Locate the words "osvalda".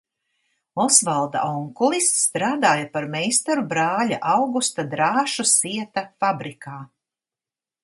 0.83-1.43